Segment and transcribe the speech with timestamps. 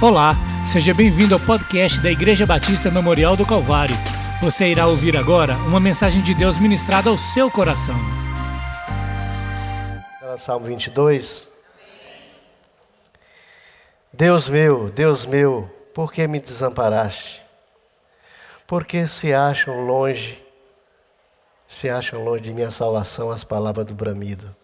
[0.00, 0.30] Olá,
[0.64, 3.96] seja bem-vindo ao podcast da Igreja Batista Memorial do Calvário.
[4.40, 7.96] Você irá ouvir agora uma mensagem de Deus ministrada ao seu coração.
[10.38, 11.50] Salmo 22.
[14.12, 17.42] Deus meu, Deus meu, por que me desamparaste?
[18.68, 20.40] Por que se acham longe,
[21.66, 24.54] se acham longe de minha salvação as palavras do bramido?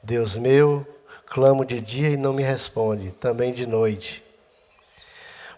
[0.00, 0.86] Deus meu,
[1.26, 4.22] clamo de dia e não me responde, também de noite.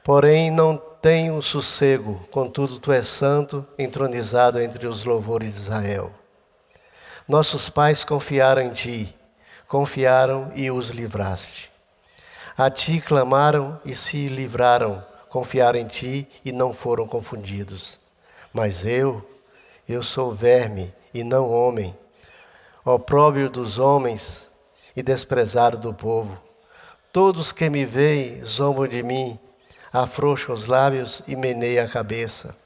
[0.04, 6.12] Porém, não tenho sossego, contudo, tu és santo, entronizado entre os louvores de Israel.
[7.26, 9.16] Nossos pais confiaram em ti,
[9.66, 11.70] confiaram e os livraste.
[12.54, 17.98] A ti clamaram e se livraram, confiaram em ti e não foram confundidos.
[18.52, 19.26] Mas eu,
[19.88, 21.96] eu sou verme e não homem,
[22.84, 24.50] opróbrio dos homens
[24.94, 26.38] e desprezado do povo.
[27.10, 29.38] Todos que me veem zombam de mim,
[29.94, 32.56] afrouxa os lábios e meneia a cabeça.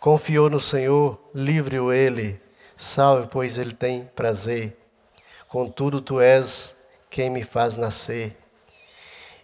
[0.00, 2.40] Confiou no Senhor, livre-o ele,
[2.76, 4.76] salve, pois ele tem prazer.
[5.46, 8.36] Contudo, tu és quem me faz nascer,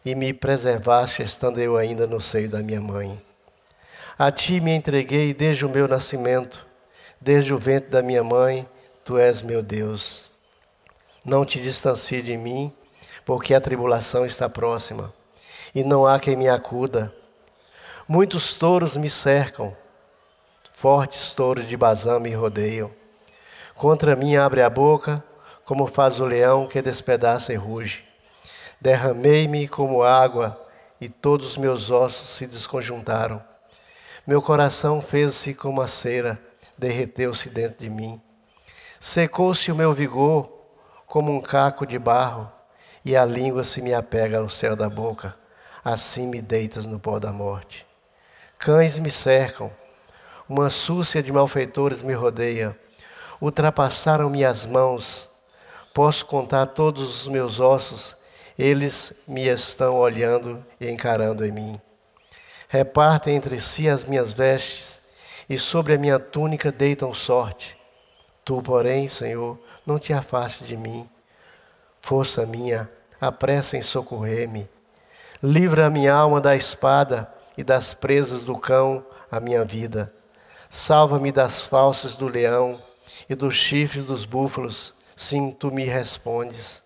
[0.04, 3.22] e me preservaste estando eu ainda no seio da minha mãe.
[4.18, 6.66] A ti me entreguei desde o meu nascimento,
[7.20, 8.68] desde o ventre da minha mãe,
[9.04, 10.24] tu és meu Deus.
[11.24, 12.74] Não te distancie de mim,
[13.24, 15.14] porque a tribulação está próxima
[15.76, 17.14] e não há quem me acuda.
[18.08, 19.76] Muitos touros me cercam,
[20.72, 22.90] fortes touros de Bazã me rodeiam.
[23.74, 25.22] Contra mim abre a boca,
[25.66, 28.02] como faz o leão que despedaça e ruge.
[28.80, 30.58] Derramei-me como água,
[30.98, 33.44] e todos os meus ossos se desconjuntaram.
[34.26, 36.40] Meu coração fez-se como a cera,
[36.78, 38.18] derreteu-se dentro de mim.
[38.98, 40.50] Secou-se o meu vigor
[41.06, 42.50] como um caco de barro,
[43.04, 45.36] e a língua se me apega ao céu da boca
[45.86, 47.86] assim me deitas no pó da morte.
[48.58, 49.70] Cães me cercam,
[50.48, 52.76] uma súcia de malfeitores me rodeia,
[53.40, 55.30] ultrapassaram-me as mãos,
[55.94, 58.16] posso contar todos os meus ossos,
[58.58, 61.80] eles me estão olhando e encarando em mim.
[62.68, 65.00] Repartem entre si as minhas vestes,
[65.48, 67.78] e sobre a minha túnica deitam sorte.
[68.44, 69.56] Tu, porém, Senhor,
[69.86, 71.08] não te afastes de mim.
[72.00, 72.90] Força minha,
[73.20, 74.68] apressa em socorrer-me.
[75.42, 80.10] Livra a minha alma da espada e das presas do cão, a minha vida.
[80.70, 82.82] Salva-me das falsas do leão
[83.28, 84.94] e dos chifres dos búfalos.
[85.14, 86.82] Sim, tu me respondes.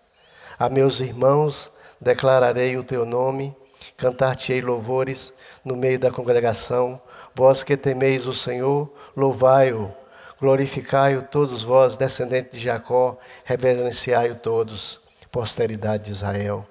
[0.59, 3.55] A meus irmãos declararei o teu nome,
[3.95, 5.31] cantar-te-ei louvores
[5.63, 7.01] no meio da congregação.
[7.33, 9.93] Vós que temeis o Senhor, louvai-o.
[10.41, 14.99] Glorificai-o todos vós, descendentes de Jacó, reverenciai-o todos,
[15.31, 16.67] posteridade de Israel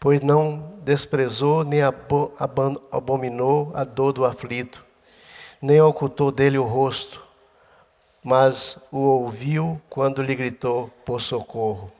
[0.00, 1.80] pois não desprezou nem
[2.90, 4.84] abominou a dor do aflito,
[5.60, 7.22] nem ocultou dele o rosto,
[8.22, 11.90] mas o ouviu quando lhe gritou por socorro.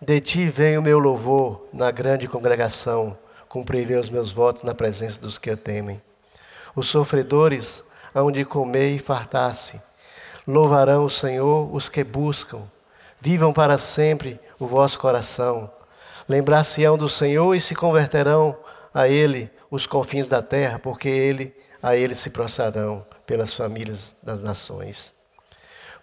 [0.00, 3.18] De ti vem o meu louvor na grande congregação,
[3.48, 6.00] cumprirei os meus votos na presença dos que o temem.
[6.76, 7.82] Os sofredores
[8.14, 9.80] hão de comer e fartar-se.
[10.46, 12.62] Louvarão o Senhor os que buscam.
[13.18, 15.68] Vivam para sempre o vosso coração
[16.28, 18.56] Lembrar-se-ão do Senhor e se converterão
[18.92, 24.42] a Ele os confins da terra, porque Ele a Ele se prostrarão pelas famílias das
[24.42, 25.14] nações.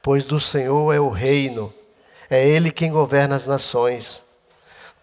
[0.01, 1.73] Pois do Senhor é o reino,
[2.29, 4.23] é Ele quem governa as nações.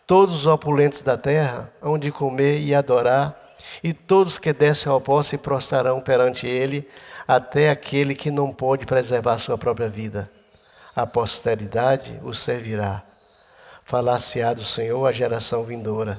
[0.07, 3.39] Todos os opulentos da terra hão de comer e adorar,
[3.83, 6.89] e todos que descem ao pó se prostrarão perante Ele,
[7.29, 10.31] até aquele que não pode preservar sua própria vida.
[10.95, 13.03] A posteridade o servirá
[13.93, 16.19] falar-se-á do Senhor à geração vindoura,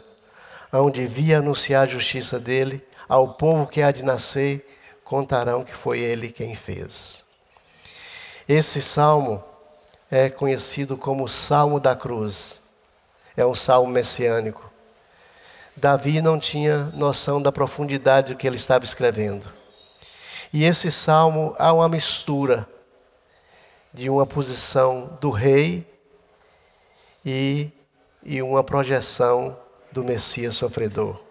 [0.72, 4.64] onde via anunciar a justiça dele, ao povo que há de nascer,
[5.04, 7.26] contarão que foi ele quem fez.
[8.48, 9.44] Esse salmo
[10.12, 12.62] é conhecido como Salmo da Cruz.
[13.36, 14.72] É um salmo messiânico.
[15.76, 19.52] Davi não tinha noção da profundidade do que ele estava escrevendo.
[20.54, 22.70] E esse salmo há uma mistura
[23.92, 25.92] de uma posição do rei
[27.26, 27.72] e,
[28.24, 29.58] e uma projeção
[29.92, 31.22] do Messias sofredor.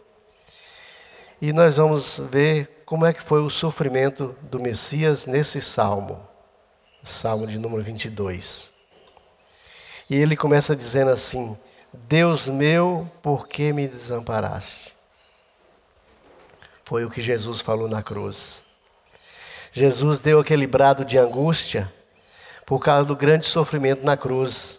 [1.41, 6.27] E nós vamos ver como é que foi o sofrimento do Messias nesse salmo,
[7.03, 8.71] salmo de número 22.
[10.09, 11.59] E ele começa dizendo assim:
[11.93, 14.95] Deus meu, por que me desamparaste?
[16.85, 18.65] Foi o que Jesus falou na cruz.
[19.73, 21.91] Jesus deu aquele brado de angústia
[22.67, 24.79] por causa do grande sofrimento na cruz.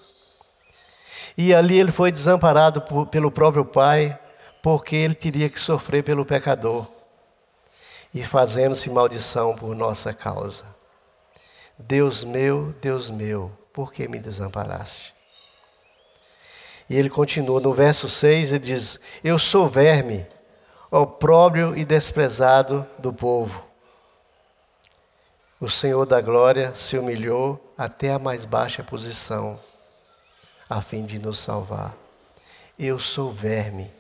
[1.38, 4.18] E ali ele foi desamparado por, pelo próprio pai,
[4.62, 6.88] porque ele teria que sofrer pelo pecador
[8.14, 10.64] e fazendo-se maldição por nossa causa.
[11.78, 15.14] Deus meu, Deus meu, por que me desamparaste?
[16.90, 20.28] E ele continua, no verso 6, ele diz: Eu sou verme,
[20.92, 23.66] opróbrio e desprezado do povo.
[25.60, 29.60] O Senhor da glória se humilhou até a mais baixa posição,
[30.70, 31.96] a fim de nos salvar.
[32.78, 33.92] Eu sou verme,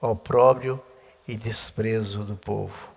[0.00, 0.82] opróbrio
[1.26, 2.88] e desprezo do povo.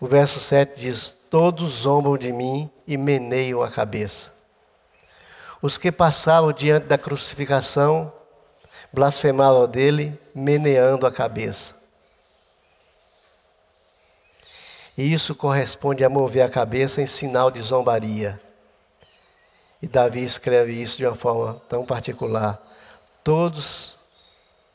[0.00, 4.34] O verso 7 diz: Todos zombam de mim e meneiam a cabeça.
[5.62, 8.12] Os que passavam diante da crucificação
[8.92, 11.74] blasfemavam dele, meneando a cabeça.
[14.96, 18.40] E isso corresponde a mover a cabeça em sinal de zombaria.
[19.80, 22.60] E Davi escreve isso de uma forma tão particular.
[23.22, 23.98] Todos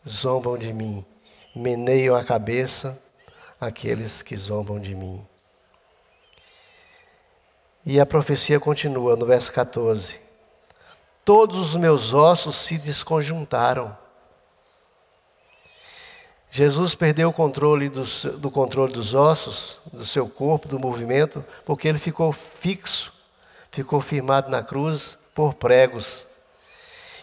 [0.08, 1.06] zombam de mim,
[1.56, 3.02] meneiam a cabeça
[3.60, 5.26] aqueles que zombam de mim.
[7.86, 10.20] E a profecia continua no verso 14:
[11.26, 13.98] Todos os meus ossos se desconjuntaram.
[16.54, 18.04] Jesus perdeu o controle do,
[18.38, 23.14] do, controle dos ossos, do seu corpo, do movimento, porque ele ficou fixo,
[23.72, 26.28] ficou firmado na cruz por pregos.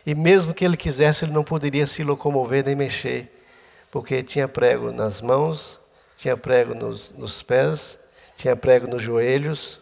[0.07, 3.45] E mesmo que ele quisesse, ele não poderia se locomover nem mexer,
[3.91, 5.79] porque tinha prego nas mãos,
[6.17, 7.99] tinha prego nos, nos pés,
[8.37, 9.79] tinha prego nos joelhos,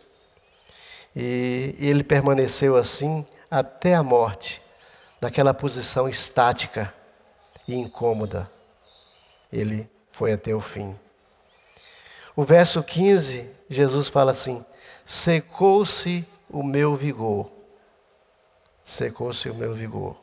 [1.14, 4.60] e, e ele permaneceu assim até a morte,
[5.20, 6.92] naquela posição estática
[7.66, 8.50] e incômoda
[9.52, 10.98] ele foi até o fim.
[12.34, 14.64] O verso 15, Jesus fala assim:
[15.04, 17.50] secou-se o meu vigor.
[18.84, 20.16] Secou-se o meu vigor.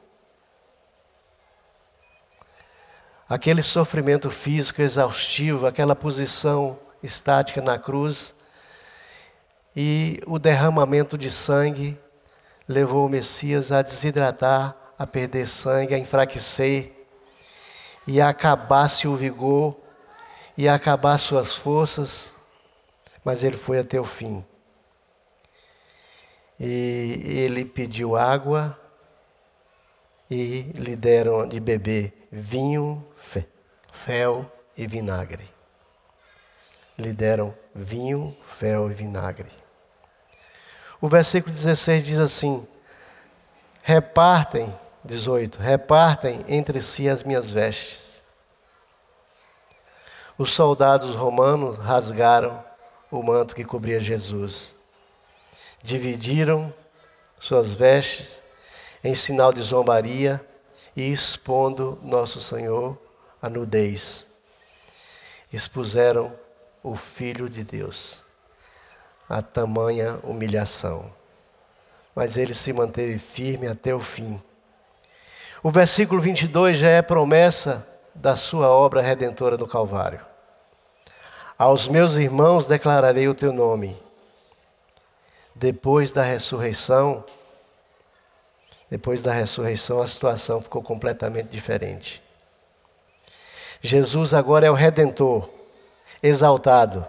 [3.27, 8.35] Aquele sofrimento físico exaustivo, aquela posição estática na cruz
[9.75, 11.99] e o derramamento de sangue
[12.67, 16.93] levou o Messias a desidratar, a perder sangue, a enfraquecer
[18.05, 19.75] e acabasse o vigor,
[20.57, 22.33] e acabar suas forças,
[23.23, 24.45] mas ele foi até o fim.
[26.59, 28.77] E ele pediu água
[30.29, 33.05] e lhe deram de beber vinho,
[33.91, 35.47] fel e vinagre.
[36.97, 39.50] Lhe deram vinho, fel e vinagre.
[41.01, 42.67] O versículo 16 diz assim:
[43.81, 44.73] Repartem
[45.03, 48.23] 18: Repartem entre si as minhas vestes.
[50.38, 52.63] Os soldados romanos rasgaram
[53.11, 54.75] o manto que cobria Jesus.
[55.83, 56.74] Dividiram
[57.39, 58.41] suas vestes
[59.03, 60.44] em sinal de zombaria
[60.95, 62.97] e expondo nosso Senhor
[63.41, 64.27] a nudez.
[65.51, 66.33] Expuseram
[66.81, 68.24] o Filho de Deus
[69.30, 71.13] a tamanha humilhação.
[72.15, 74.41] Mas ele se manteve firme até o fim
[75.63, 80.19] o versículo 22 já é promessa da sua obra redentora do Calvário.
[81.57, 83.97] Aos meus irmãos declararei o teu nome.
[85.63, 87.24] Depois da ressurreição,
[88.89, 92.21] depois da ressurreição, a situação ficou completamente diferente.
[93.80, 95.49] Jesus agora é o redentor,
[96.21, 97.07] exaltado,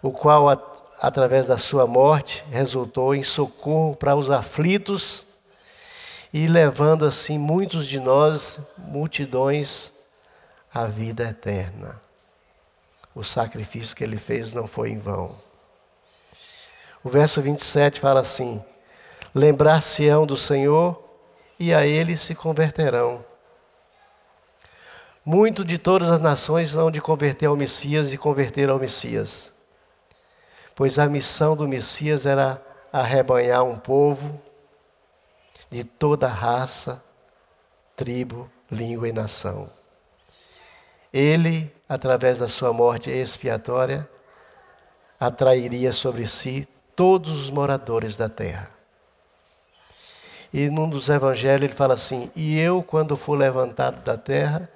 [0.00, 0.48] o qual,
[1.00, 5.26] através da sua morte, resultou em socorro para os aflitos
[6.32, 9.90] e levando assim muitos de nós, multidões,
[10.72, 12.00] à vida eterna.
[13.12, 15.44] O sacrifício que ele fez não foi em vão.
[17.06, 18.60] O verso 27 fala assim:
[19.32, 21.00] Lembrar-se-ão do Senhor
[21.56, 23.24] e a ele se converterão.
[25.24, 29.52] Muito de todas as nações hão de converter ao Messias e converter ao Messias.
[30.74, 32.60] Pois a missão do Messias era
[32.92, 34.42] arrebanhar um povo
[35.70, 37.04] de toda raça,
[37.94, 39.70] tribo, língua e nação.
[41.12, 44.10] Ele, através da sua morte expiatória,
[45.20, 48.70] atrairia sobre si todos os moradores da terra.
[50.52, 54.68] E num dos evangelhos ele fala assim: E eu, quando for levantado da terra,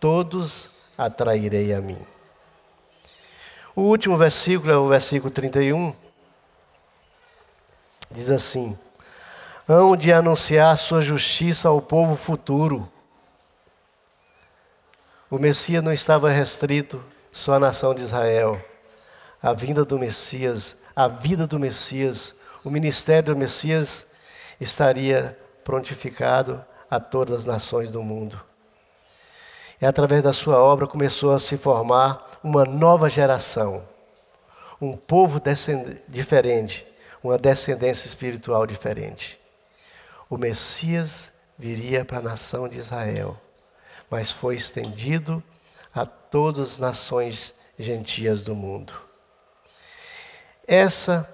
[0.00, 1.98] todos atrairei a mim.
[3.74, 5.94] O último versículo é o versículo 31.
[8.10, 8.78] Diz assim:
[9.68, 12.88] hão de anunciar sua justiça ao povo futuro.
[15.28, 18.64] O Messias não estava restrito só à nação de Israel.
[19.42, 22.34] A vinda do Messias, a vida do Messias,
[22.64, 24.06] o ministério do Messias
[24.58, 28.40] estaria prontificado a todas as nações do mundo.
[29.78, 33.86] E através da sua obra começou a se formar uma nova geração,
[34.80, 35.38] um povo
[36.08, 36.86] diferente,
[37.22, 39.38] uma descendência espiritual diferente.
[40.30, 43.38] O Messias viria para a nação de Israel,
[44.10, 45.42] mas foi estendido
[45.94, 49.05] a todas as nações gentias do mundo.
[50.66, 51.30] Essa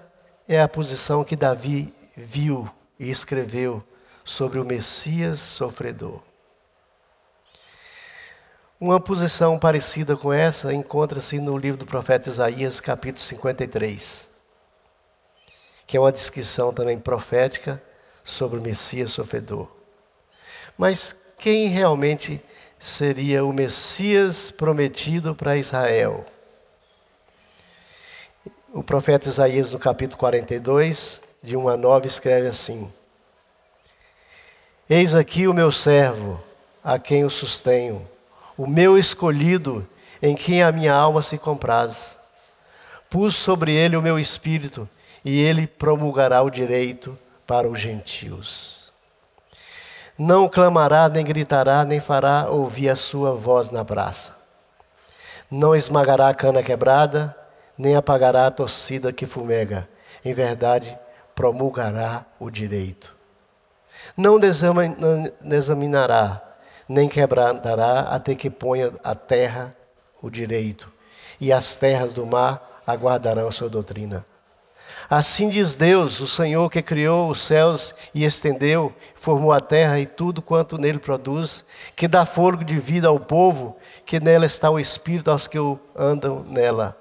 [0.47, 3.83] é a posição que Davi viu e escreveu
[4.23, 6.21] sobre o Messias sofredor.
[8.79, 14.29] Uma posição parecida com essa encontra-se no livro do profeta Isaías, capítulo 53,
[15.87, 17.81] que é uma descrição também profética
[18.23, 19.67] sobre o Messias sofredor.
[20.77, 22.39] Mas quem realmente
[22.77, 26.23] seria o Messias prometido para Israel?
[28.75, 32.91] O profeta Isaías, no capítulo 42, de 1 a 9, escreve assim:
[34.89, 36.41] Eis aqui o meu servo,
[36.83, 38.09] a quem eu sustenho,
[38.57, 39.87] o meu escolhido,
[40.19, 42.17] em quem a minha alma se compraz.
[43.11, 44.89] Pus sobre ele o meu espírito,
[45.23, 47.15] e ele promulgará o direito
[47.45, 48.91] para os gentios.
[50.17, 54.35] Não clamará, nem gritará, nem fará ouvir a sua voz na praça.
[55.49, 57.37] Não esmagará a cana quebrada,
[57.77, 59.87] nem apagará a torcida que fumega.
[60.23, 60.97] Em verdade,
[61.35, 63.15] promulgará o direito.
[64.15, 64.39] Não
[65.51, 66.41] examinará,
[66.87, 69.75] nem quebrantará até que ponha a terra
[70.21, 70.91] o direito,
[71.39, 74.25] e as terras do mar aguardarão sua doutrina.
[75.09, 80.05] Assim diz Deus, o Senhor que criou os céus e estendeu, formou a terra e
[80.05, 81.65] tudo quanto nele produz,
[81.95, 83.75] que dá fôlego de vida ao povo,
[84.05, 85.57] que nela está o espírito aos que
[85.95, 86.97] andam nela.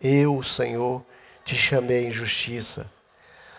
[0.00, 1.04] Eu, Senhor,
[1.44, 2.90] te chamei em justiça.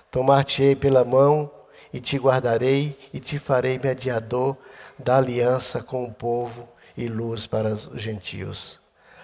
[0.09, 1.51] Tomar-te-ei pela mão
[1.93, 4.57] e te guardarei e te farei mediador
[4.97, 8.79] da aliança com o povo e luz para os gentios,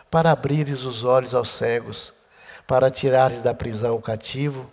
[0.10, 2.14] para abrires os olhos aos cegos,
[2.66, 4.72] para tirares da prisão o cativo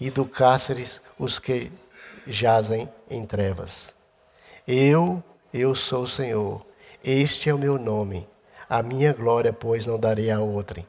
[0.00, 1.70] e do cárceres os que
[2.26, 3.94] jazem em trevas.
[4.66, 6.64] Eu, eu sou o Senhor,
[7.02, 8.28] este é o meu nome,
[8.68, 10.86] a minha glória, pois, não darei a outrem,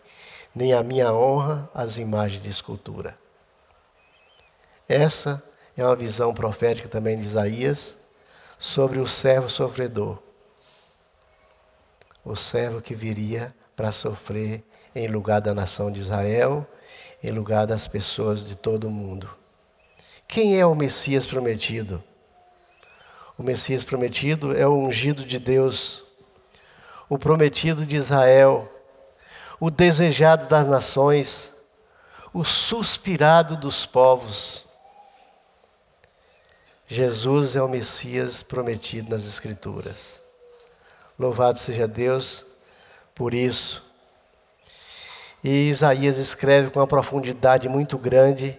[0.53, 3.17] nem a minha honra às imagens de escultura.
[4.87, 5.43] Essa
[5.77, 7.97] é uma visão profética também de Isaías
[8.57, 10.17] sobre o servo sofredor.
[12.25, 14.63] O servo que viria para sofrer
[14.93, 16.67] em lugar da nação de Israel,
[17.23, 19.29] em lugar das pessoas de todo o mundo.
[20.27, 22.03] Quem é o Messias prometido?
[23.37, 26.03] O Messias prometido é o ungido de Deus,
[27.07, 28.69] o prometido de Israel,
[29.59, 31.55] o desejado das nações,
[32.33, 34.65] o suspirado dos povos.
[36.87, 40.23] Jesus é o Messias prometido nas Escrituras.
[41.17, 42.45] Louvado seja Deus
[43.13, 43.83] por isso.
[45.43, 48.57] E Isaías escreve com uma profundidade muito grande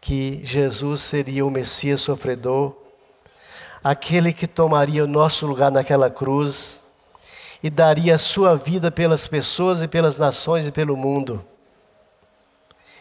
[0.00, 2.76] que Jesus seria o Messias sofredor,
[3.82, 6.83] aquele que tomaria o nosso lugar naquela cruz
[7.64, 11.44] e daria a sua vida pelas pessoas e pelas nações e pelo mundo.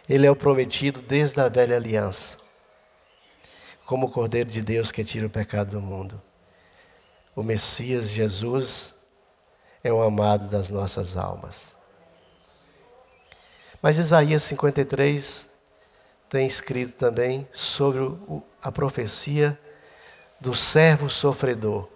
[0.09, 2.41] Ele é o prometido desde a velha aliança
[3.85, 6.21] como o Cordeiro de Deus que tira o pecado do mundo.
[7.35, 8.95] O Messias Jesus
[9.83, 11.75] é o amado das nossas almas.
[13.81, 15.49] Mas Isaías 53
[16.29, 17.99] tem escrito também sobre
[18.61, 19.59] a profecia
[20.39, 21.89] do servo sofredor.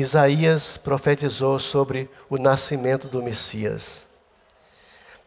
[0.00, 4.08] Isaías profetizou sobre o nascimento do Messias.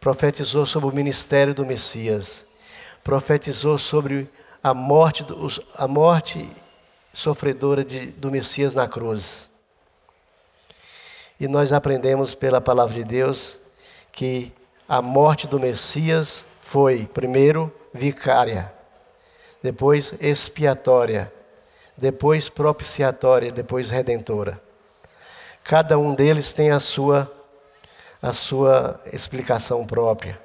[0.00, 2.46] Profetizou sobre o ministério do Messias
[3.02, 4.30] profetizou sobre
[4.62, 5.24] a morte,
[5.76, 6.48] a morte
[7.12, 9.50] sofredora de, do Messias na cruz.
[11.38, 13.58] E nós aprendemos pela palavra de Deus
[14.12, 14.52] que
[14.88, 18.72] a morte do Messias foi, primeiro, vicária,
[19.62, 21.32] depois expiatória,
[21.96, 24.60] depois propiciatória, depois redentora.
[25.64, 27.30] Cada um deles tem a sua,
[28.20, 30.40] a sua explicação própria.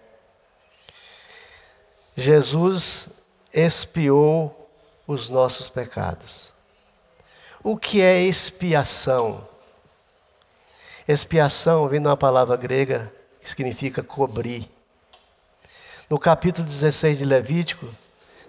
[2.15, 3.09] Jesus
[3.53, 4.69] expiou
[5.07, 6.53] os nossos pecados.
[7.63, 9.47] O que é expiação?
[11.07, 13.11] Expiação vem de uma palavra grega
[13.41, 14.69] que significa cobrir.
[16.09, 17.87] No capítulo 16 de Levítico,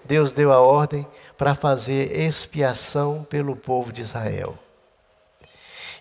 [0.04, 1.06] Deus deu a ordem
[1.38, 4.58] para fazer expiação pelo povo de Israel.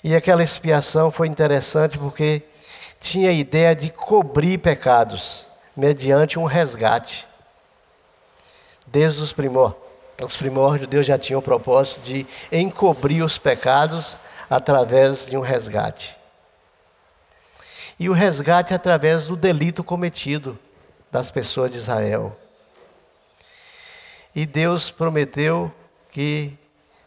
[0.04, 2.42] E aquela expiação foi interessante porque
[3.00, 7.28] tinha a ideia de cobrir pecados mediante um resgate.
[8.88, 9.80] Desde os primórdios,
[10.24, 14.18] os primórdios, Deus já tinha o propósito de encobrir os pecados
[14.50, 16.18] através de um resgate.
[18.00, 20.58] E o resgate através do delito cometido
[21.12, 22.36] das pessoas de Israel.
[24.38, 25.74] E Deus prometeu
[26.12, 26.56] que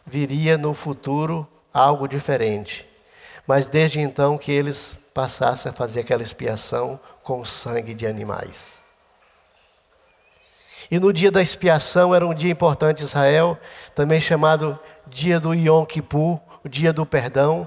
[0.05, 2.85] viria no futuro algo diferente.
[3.47, 8.83] Mas desde então que eles passassem a fazer aquela expiação com sangue de animais.
[10.91, 13.57] E no dia da expiação era um dia importante em Israel,
[13.95, 17.65] também chamado dia do Yom Kippur, o dia do perdão,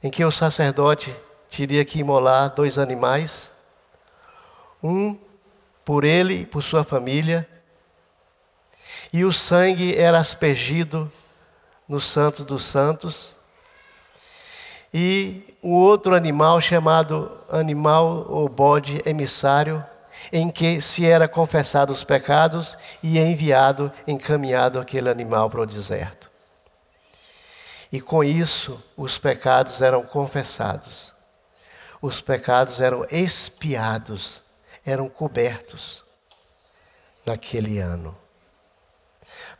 [0.00, 1.12] em que o sacerdote
[1.50, 3.52] teria que imolar dois animais,
[4.80, 5.18] um
[5.84, 7.48] por ele e por sua família,
[9.12, 11.10] e o sangue era aspergido
[11.88, 13.36] no Santo dos Santos,
[14.92, 19.84] e o outro animal chamado animal ou bode emissário,
[20.32, 26.30] em que se era confessado os pecados e enviado, encaminhado aquele animal para o deserto.
[27.90, 31.12] E com isso os pecados eram confessados,
[32.00, 34.41] os pecados eram expiados,
[34.84, 36.04] eram cobertos
[37.24, 38.16] naquele ano.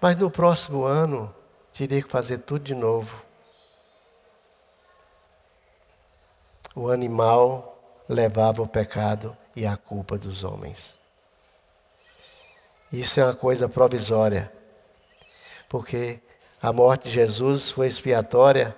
[0.00, 1.34] Mas no próximo ano,
[1.72, 3.22] teria que fazer tudo de novo.
[6.74, 10.98] o animal levava o pecado e a culpa dos homens.
[12.90, 14.52] Isso é uma coisa provisória,
[15.68, 16.20] porque
[16.60, 18.76] a morte de Jesus foi expiatória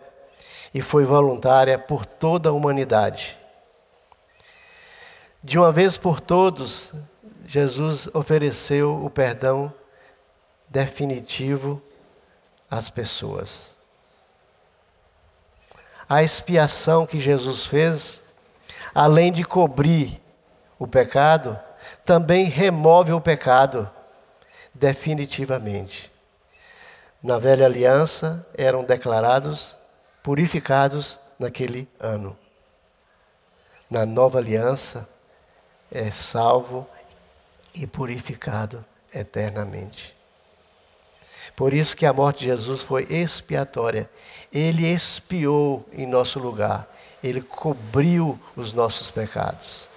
[0.72, 3.38] e foi voluntária por toda a humanidade.
[5.44, 6.92] De uma vez por todos,
[7.46, 9.72] Jesus ofereceu o perdão
[10.68, 11.80] definitivo
[12.68, 13.74] às pessoas
[16.08, 18.22] a expiação que Jesus fez,
[18.94, 20.20] além de cobrir
[20.78, 21.58] o pecado,
[22.04, 23.90] também remove o pecado
[24.72, 26.12] definitivamente.
[27.22, 29.76] Na velha aliança eram declarados
[30.22, 32.36] purificados naquele ano.
[33.90, 35.09] Na nova aliança
[35.94, 36.87] é salvo
[37.72, 40.14] e purificado eternamente.
[41.54, 44.11] Por isso que a morte de Jesus foi expiatória.
[44.52, 46.88] Ele expiou em nosso lugar.
[47.22, 49.88] Ele cobriu os nossos pecados.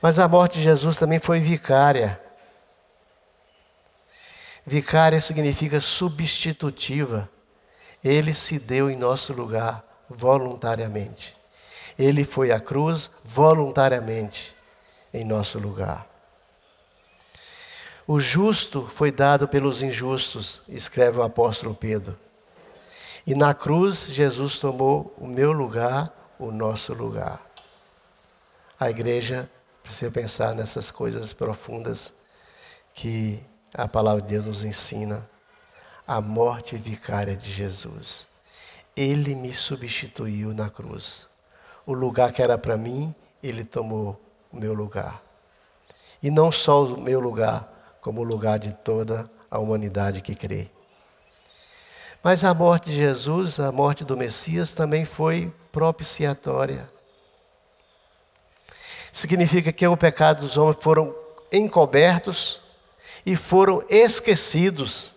[0.00, 2.18] Mas a morte de Jesus também foi vicária.
[4.66, 7.28] Vicária significa substitutiva.
[8.02, 11.36] Ele se deu em nosso lugar voluntariamente.
[11.98, 14.56] Ele foi à cruz voluntariamente
[15.12, 16.06] em nosso lugar.
[18.06, 22.18] O justo foi dado pelos injustos, escreve o apóstolo Pedro.
[23.26, 27.38] E na cruz, Jesus tomou o meu lugar, o nosso lugar.
[28.80, 29.50] A igreja
[29.82, 32.14] precisa pensar nessas coisas profundas
[32.94, 33.38] que
[33.74, 35.28] a palavra de Deus nos ensina.
[36.06, 38.26] A morte vicária de Jesus.
[38.96, 41.28] Ele me substituiu na cruz.
[41.84, 44.18] O lugar que era para mim, ele tomou
[44.52, 45.22] o meu lugar.
[46.22, 50.68] E não só o meu lugar, como lugar de toda a humanidade que crê.
[52.22, 56.90] Mas a morte de Jesus, a morte do Messias, também foi propiciatória.
[59.12, 61.14] Significa que o pecado dos homens foram
[61.52, 62.60] encobertos
[63.24, 65.14] e foram esquecidos.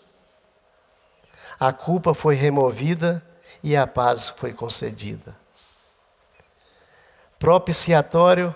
[1.60, 3.24] A culpa foi removida
[3.64, 5.36] e a paz foi concedida.
[7.38, 8.56] Propiciatório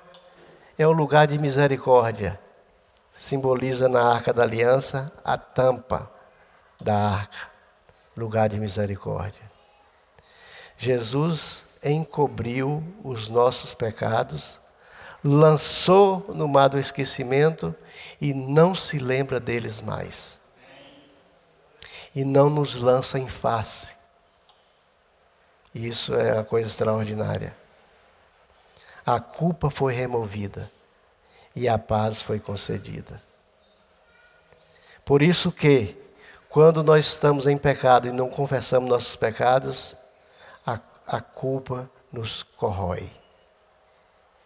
[0.77, 2.39] é o lugar de misericórdia
[3.17, 6.11] simboliza na arca da aliança a tampa
[6.81, 7.49] da arca,
[8.15, 9.41] lugar de misericórdia.
[10.77, 14.59] Jesus encobriu os nossos pecados,
[15.23, 17.73] lançou no mar do esquecimento
[18.19, 20.39] e não se lembra deles mais.
[22.13, 23.95] E não nos lança em face.
[25.73, 27.55] Isso é uma coisa extraordinária.
[29.05, 30.71] A culpa foi removida
[31.55, 33.21] e a paz foi concedida.
[35.05, 35.95] Por isso que,
[36.49, 39.95] quando nós estamos em pecado e não confessamos nossos pecados,
[40.65, 43.11] a, a culpa nos corrói.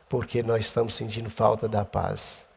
[0.09, 2.47] Porque nós estamos sentindo falta da paz.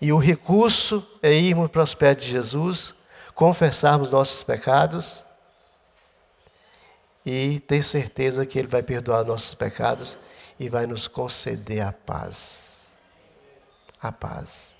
[0.00, 2.94] E o recurso é irmos para os pés de Jesus,
[3.34, 5.24] confessarmos nossos pecados
[7.24, 10.18] e ter certeza que Ele vai perdoar nossos pecados
[10.60, 12.70] e vai nos conceder a paz
[14.00, 14.74] a paz.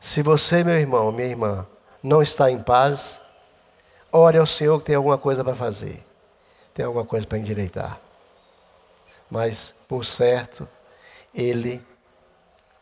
[0.00, 1.66] Se você, meu irmão, minha irmã,
[2.02, 3.20] não está em paz,
[4.10, 6.04] ore ao Senhor que tem alguma coisa para fazer,
[6.74, 8.00] tem alguma coisa para endireitar.
[9.30, 10.68] Mas, por certo,
[11.34, 11.84] Ele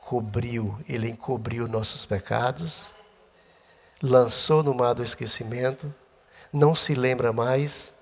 [0.00, 2.94] cobriu, Ele encobriu nossos pecados,
[4.02, 5.92] lançou no mar do esquecimento,
[6.52, 7.92] não se lembra mais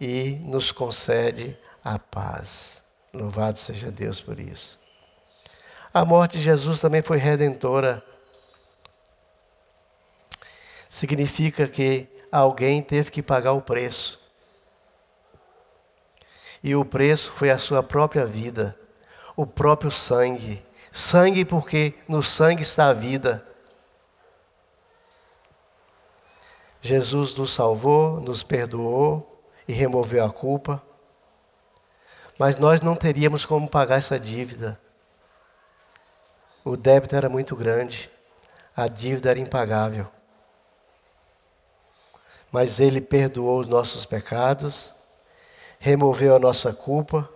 [0.00, 2.82] e nos concede a paz.
[3.12, 4.76] Louvado seja Deus por isso.
[5.94, 8.04] A morte de Jesus também foi redentora.
[10.90, 14.20] Significa que alguém teve que pagar o preço.
[16.60, 18.76] E o preço foi a sua própria vida,
[19.36, 20.64] o próprio sangue.
[20.90, 23.46] Sangue, porque no sangue está a vida.
[26.80, 30.82] Jesus nos salvou, nos perdoou e removeu a culpa.
[32.38, 34.78] Mas nós não teríamos como pagar essa dívida.
[36.64, 38.10] O débito era muito grande,
[38.76, 40.06] a dívida era impagável.
[42.50, 44.92] Mas Ele perdoou os nossos pecados,
[45.78, 47.28] removeu a nossa culpa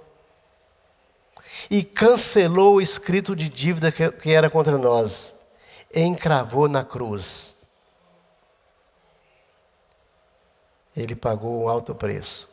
[1.71, 5.35] e cancelou o escrito de dívida que era contra nós,
[5.95, 7.55] encravou na cruz.
[10.97, 12.50] Ele pagou um alto preço.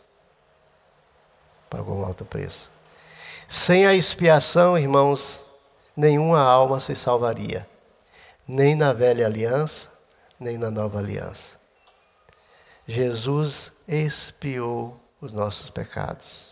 [1.69, 2.69] Pagou um alto preço.
[3.47, 5.45] Sem a expiação, irmãos,
[5.95, 7.67] nenhuma alma se salvaria,
[8.47, 9.89] nem na velha aliança,
[10.39, 11.57] nem na nova aliança.
[12.85, 16.47] Jesus expiou os nossos pecados.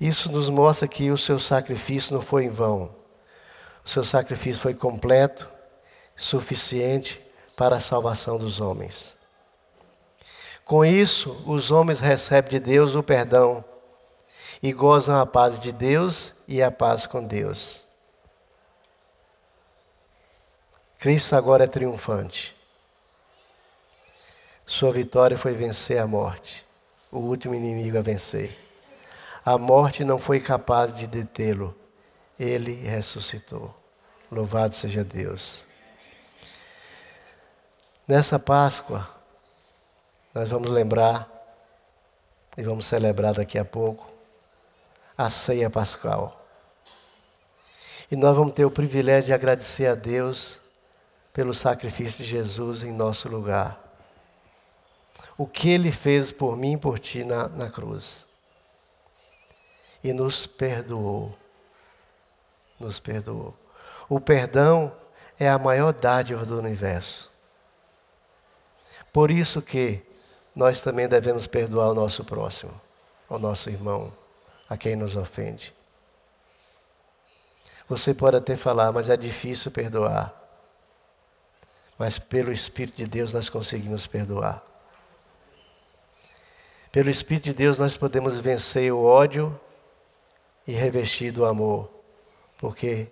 [0.00, 2.94] Isso nos mostra que o seu sacrifício não foi em vão.
[3.84, 5.48] O seu sacrifício foi completo,
[6.14, 7.20] suficiente
[7.56, 9.15] para a salvação dos homens.
[10.66, 13.64] Com isso, os homens recebem de Deus o perdão
[14.60, 17.84] e gozam a paz de Deus e a paz com Deus.
[20.98, 22.52] Cristo agora é triunfante.
[24.66, 26.66] Sua vitória foi vencer a morte,
[27.12, 28.58] o último inimigo a vencer.
[29.44, 31.76] A morte não foi capaz de detê-lo.
[32.36, 33.72] Ele ressuscitou.
[34.32, 35.64] Louvado seja Deus.
[38.08, 39.08] Nessa Páscoa,
[40.36, 41.32] nós vamos lembrar
[42.58, 44.06] e vamos celebrar daqui a pouco
[45.16, 46.46] a ceia pascal.
[48.10, 50.60] E nós vamos ter o privilégio de agradecer a Deus
[51.32, 53.82] pelo sacrifício de Jesus em nosso lugar.
[55.38, 58.26] O que Ele fez por mim e por ti na, na cruz
[60.04, 61.34] e nos perdoou.
[62.78, 63.56] Nos perdoou.
[64.06, 64.94] O perdão
[65.40, 67.30] é a maior dádiva do universo.
[69.14, 70.05] Por isso que
[70.56, 72.72] nós também devemos perdoar o nosso próximo,
[73.28, 74.10] o nosso irmão,
[74.66, 75.74] a quem nos ofende.
[77.86, 80.34] Você pode até falar, mas é difícil perdoar.
[81.98, 84.62] Mas pelo Espírito de Deus nós conseguimos perdoar.
[86.90, 89.60] Pelo Espírito de Deus nós podemos vencer o ódio
[90.66, 91.90] e revestir do amor,
[92.58, 93.08] porque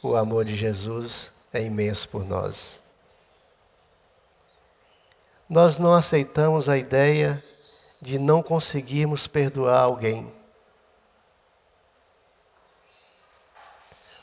[0.00, 2.83] o amor de Jesus é imenso por nós.
[5.48, 7.42] Nós não aceitamos a ideia
[8.00, 10.32] de não conseguirmos perdoar alguém.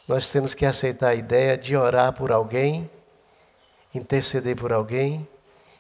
[0.08, 2.90] Nós temos que aceitar a ideia de orar por alguém,
[3.94, 5.28] interceder por alguém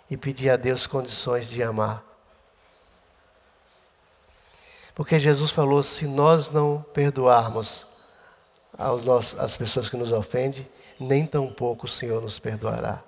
[0.09, 2.03] e pedir a Deus condições de amar.
[4.93, 7.87] Porque Jesus falou: se nós não perdoarmos
[9.37, 10.67] as pessoas que nos ofendem,
[10.99, 13.03] nem tampouco o Senhor nos perdoará.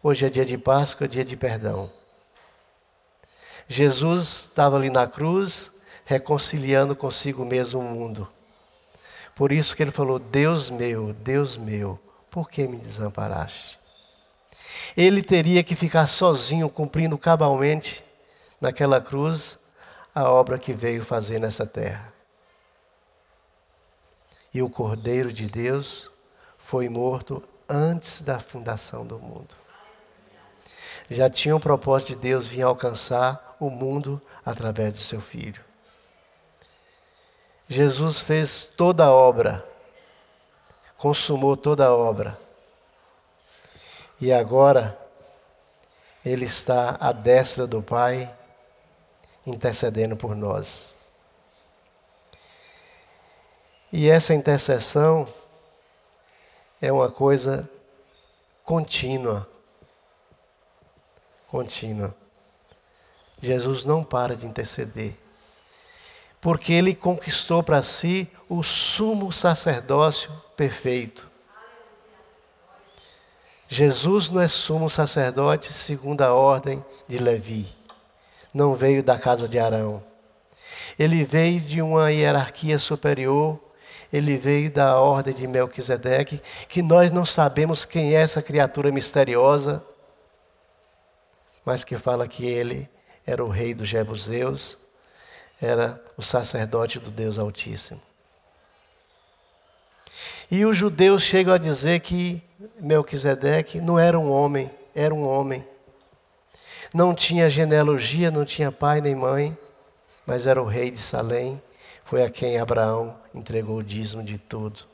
[0.00, 1.90] Hoje é dia de Páscoa, é dia de perdão.
[3.66, 5.72] Jesus estava ali na cruz,
[6.04, 8.28] reconciliando consigo mesmo o mundo.
[9.34, 11.98] Por isso que ele falou: Deus meu, Deus meu,
[12.30, 13.76] por que me desamparaste?
[14.96, 18.04] Ele teria que ficar sozinho, cumprindo cabalmente
[18.60, 19.58] naquela cruz
[20.14, 22.12] a obra que veio fazer nessa terra.
[24.54, 26.08] E o Cordeiro de Deus
[26.56, 29.57] foi morto antes da fundação do mundo.
[31.10, 35.64] Já tinha o propósito de Deus vir alcançar o mundo através do seu filho.
[37.68, 39.64] Jesus fez toda a obra,
[40.96, 42.38] consumou toda a obra.
[44.20, 44.98] E agora
[46.24, 48.34] ele está à destra do Pai
[49.46, 50.94] intercedendo por nós.
[53.92, 55.26] E essa intercessão
[56.80, 57.68] é uma coisa
[58.62, 59.48] contínua.
[61.48, 62.14] Contínua.
[63.40, 65.16] Jesus não para de interceder.
[66.40, 71.28] Porque ele conquistou para si o sumo sacerdócio perfeito.
[73.68, 77.78] Jesus não é sumo sacerdote segundo a ordem de Levi
[78.52, 80.02] não veio da casa de Arão.
[80.98, 83.60] Ele veio de uma hierarquia superior
[84.10, 89.84] ele veio da ordem de Melquisedeque, que nós não sabemos quem é essa criatura misteriosa,
[91.68, 92.88] mas que fala que ele
[93.26, 94.78] era o rei dos Jebuseus,
[95.60, 98.00] era o sacerdote do Deus Altíssimo.
[100.50, 102.42] E os judeus chegam a dizer que
[102.80, 105.62] Melquisedeque não era um homem, era um homem.
[106.94, 109.54] Não tinha genealogia, não tinha pai nem mãe,
[110.24, 111.62] mas era o rei de Salém,
[112.02, 114.84] foi a quem Abraão entregou o dízimo de tudo.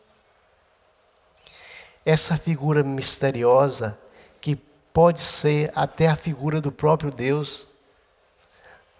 [2.04, 3.96] Essa figura misteriosa,
[4.94, 7.66] pode ser até a figura do próprio Deus,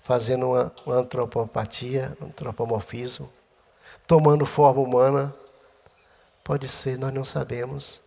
[0.03, 3.33] fazendo uma, uma antropopatia, um antropomorfismo,
[4.05, 5.33] tomando forma humana,
[6.43, 8.03] pode ser, nós não sabemos.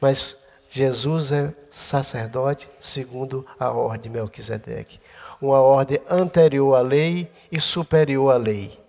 [0.00, 0.36] Mas
[0.70, 5.00] Jesus é sacerdote segundo a ordem de Melquisedeque.
[5.42, 8.80] Uma ordem anterior à lei e superior à lei.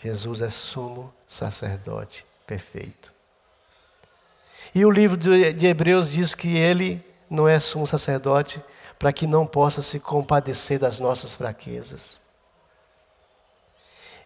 [0.00, 3.17] Jesus é sumo sacerdote perfeito.
[4.74, 8.62] E o livro de Hebreus diz que ele não é sumo sacerdote
[8.98, 12.20] para que não possa se compadecer das nossas fraquezas.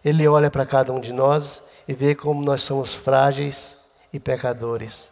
[0.03, 3.77] Ele olha para cada um de nós e vê como nós somos frágeis
[4.11, 5.11] e pecadores.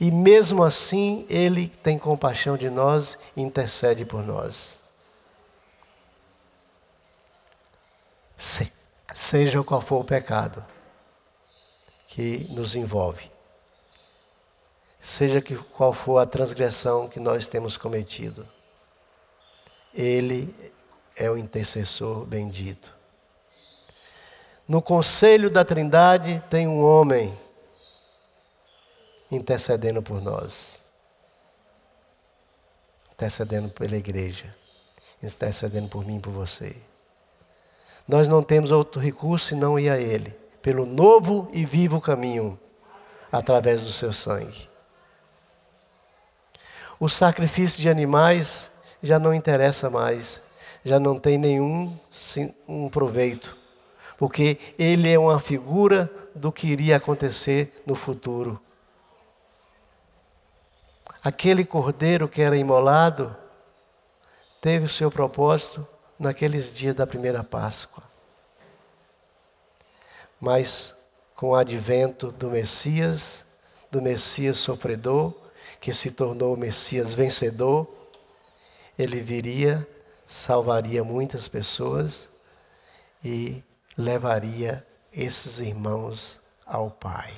[0.00, 4.80] E mesmo assim, Ele tem compaixão de nós e intercede por nós.
[8.36, 8.72] Se,
[9.12, 10.64] seja qual for o pecado
[12.08, 13.29] que nos envolve,
[15.00, 18.46] seja que qual for a transgressão que nós temos cometido,
[19.94, 20.54] Ele
[21.16, 22.94] é o intercessor bendito.
[24.68, 27.36] No conselho da Trindade tem um homem
[29.30, 30.82] intercedendo por nós,
[33.12, 34.54] intercedendo pela igreja,
[35.22, 36.76] intercedendo por mim e por você.
[38.06, 42.58] Nós não temos outro recurso senão ir a Ele, pelo novo e vivo caminho,
[43.32, 44.69] através do seu sangue.
[47.00, 48.70] O sacrifício de animais
[49.02, 50.38] já não interessa mais,
[50.84, 51.98] já não tem nenhum
[52.68, 53.56] um proveito,
[54.18, 58.60] porque ele é uma figura do que iria acontecer no futuro.
[61.24, 63.34] Aquele cordeiro que era imolado
[64.60, 65.86] teve o seu propósito
[66.18, 68.04] naqueles dias da primeira Páscoa.
[70.38, 70.94] Mas
[71.34, 73.46] com o advento do Messias,
[73.90, 75.32] do Messias sofredor,
[75.80, 77.88] que se tornou o Messias vencedor,
[78.98, 79.86] ele viria,
[80.26, 82.28] salvaria muitas pessoas
[83.24, 83.62] e
[83.96, 87.32] levaria esses irmãos ao Pai.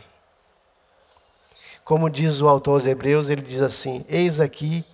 [1.84, 4.84] Como diz o autor aos Hebreus, ele diz assim: Eis aqui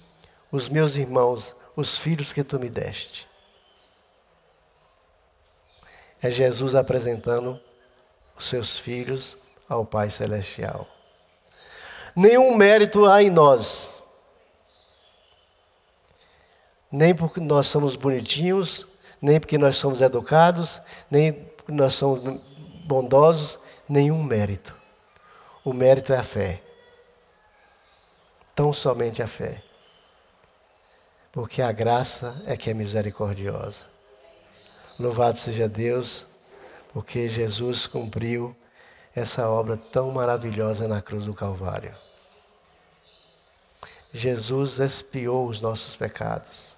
[0.51, 3.29] os meus irmãos, os filhos que tu me deste.
[6.21, 7.61] É Jesus apresentando
[8.37, 9.37] os seus filhos
[9.69, 10.89] ao Pai Celestial.
[12.15, 13.95] Nenhum mérito há em nós,
[16.91, 18.87] nem porque nós somos bonitinhos,
[19.21, 22.41] nem porque nós somos educados, nem porque nós somos
[22.85, 24.75] bondosos, nenhum mérito.
[25.65, 26.63] O mérito é a fé
[28.59, 29.63] tão somente a fé.
[31.31, 33.85] Porque a graça é que é misericordiosa.
[34.99, 36.27] Louvado seja Deus,
[36.93, 38.57] porque Jesus cumpriu
[39.19, 41.95] essa obra tão maravilhosa na cruz do Calvário.
[44.13, 46.77] Jesus expiou os nossos pecados.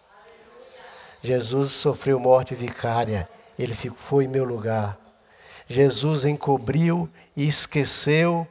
[1.23, 4.99] Jesus sofreu morte vicária, ele foi em meu lugar.
[5.69, 8.47] Jesus encobriu e esqueceu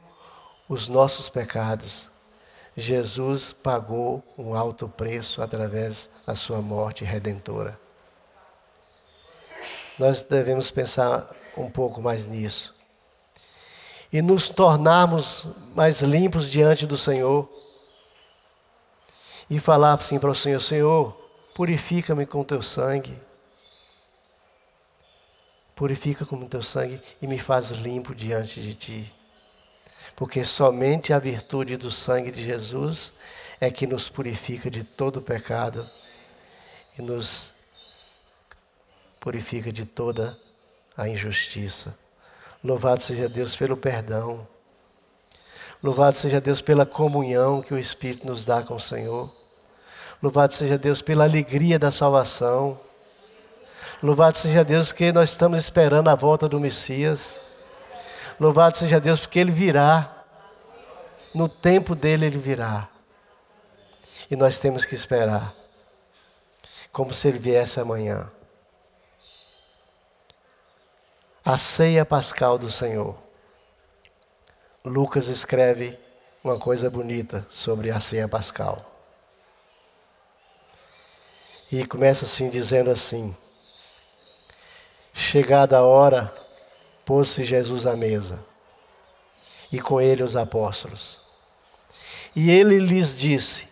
[0.68, 2.08] os nossos pecados.
[2.76, 7.78] Jesus pagou um alto preço através da sua morte redentora.
[9.98, 12.79] Nós devemos pensar um pouco mais nisso.
[14.12, 17.48] E nos tornarmos mais limpos diante do Senhor.
[19.48, 21.12] E falar assim para o Senhor: Senhor,
[21.54, 23.16] purifica-me com teu sangue.
[25.74, 29.20] Purifica com o teu sangue e me faz limpo diante de ti
[30.20, 33.10] porque somente a virtude do sangue de Jesus
[33.58, 35.88] é que nos purifica de todo pecado
[36.98, 37.54] e nos
[39.18, 40.38] purifica de toda
[40.94, 41.98] a injustiça.
[42.62, 44.46] Louvado seja Deus pelo perdão.
[45.82, 49.32] Louvado seja Deus pela comunhão que o Espírito nos dá com o Senhor.
[50.22, 52.78] Louvado seja Deus pela alegria da salvação.
[54.02, 57.40] Louvado seja Deus que nós estamos esperando a volta do Messias.
[58.38, 60.24] Louvado seja Deus, porque Ele virá.
[61.34, 62.88] No tempo dele, Ele virá.
[64.30, 65.54] E nós temos que esperar.
[66.92, 68.30] Como se Ele viesse amanhã.
[71.50, 73.16] A ceia pascal do Senhor.
[74.84, 75.98] Lucas escreve
[76.44, 78.78] uma coisa bonita sobre a ceia pascal.
[81.72, 83.36] E começa assim, dizendo assim:
[85.12, 86.32] Chegada a hora,
[87.04, 88.38] pôs-se Jesus à mesa,
[89.72, 91.20] e com ele os apóstolos.
[92.36, 93.66] E ele lhes disse: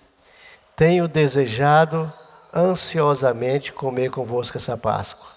[0.75, 2.13] Tenho desejado
[2.53, 5.29] ansiosamente comer convosco essa Páscoa,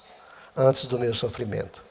[0.58, 1.91] antes do meu sofrimento.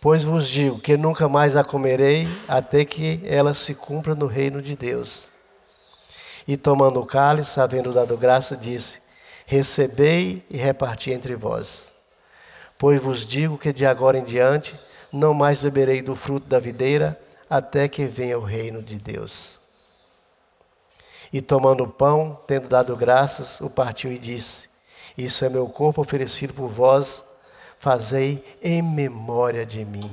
[0.00, 4.62] Pois vos digo que nunca mais a comerei até que ela se cumpra no reino
[4.62, 5.28] de Deus.
[6.48, 9.02] E tomando o cálice, havendo dado graça, disse:
[9.44, 11.92] Recebei e reparti entre vós.
[12.78, 14.80] Pois vos digo que de agora em diante
[15.12, 19.60] não mais beberei do fruto da videira, até que venha o reino de Deus.
[21.30, 24.70] E tomando o pão, tendo dado graças, o partiu e disse:
[25.18, 27.22] Isso é meu corpo oferecido por vós
[27.80, 30.12] fazei em memória de mim.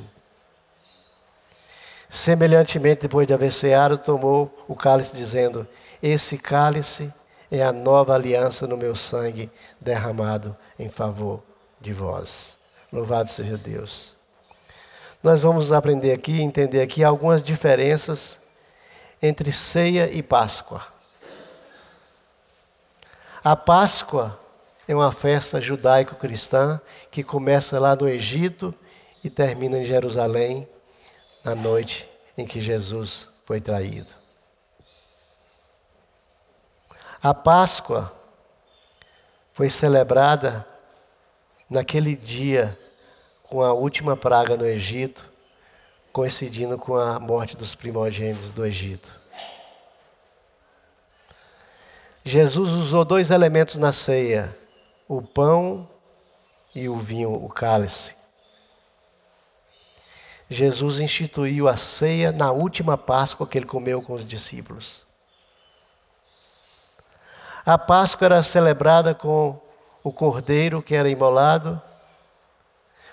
[2.09, 5.67] Semelhantemente, depois de haver ceado, tomou o cálice, dizendo:
[6.01, 7.13] Esse cálice
[7.51, 9.51] é a nova aliança no meu sangue
[9.81, 11.43] derramado em favor
[11.81, 12.57] de vós.
[12.91, 14.15] Louvado seja Deus.
[15.21, 18.39] Nós vamos aprender aqui, entender aqui algumas diferenças
[19.21, 20.87] entre ceia e Páscoa.
[23.43, 24.39] A Páscoa
[24.87, 26.79] é uma festa judaico-cristã
[27.11, 28.73] que começa lá no Egito
[29.23, 30.67] e termina em Jerusalém,
[31.43, 34.13] na noite em que Jesus foi traído.
[37.21, 38.13] A Páscoa
[39.51, 40.65] foi celebrada
[41.69, 42.77] naquele dia
[43.43, 45.25] com a última praga no Egito,
[46.13, 49.13] coincidindo com a morte dos primogênitos do Egito.
[52.23, 54.55] Jesus usou dois elementos na ceia
[55.07, 55.89] o pão
[56.75, 58.15] e o vinho, o cálice.
[60.49, 65.05] Jesus instituiu a ceia na última Páscoa que ele comeu com os discípulos.
[67.65, 69.59] A Páscoa era celebrada com
[70.01, 71.81] o cordeiro que era imolado,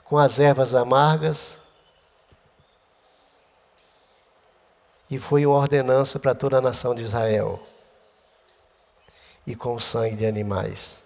[0.05, 1.59] com as ervas amargas,
[5.11, 7.61] e foi uma ordenança para toda a nação de Israel,
[9.45, 11.05] e com o sangue de animais.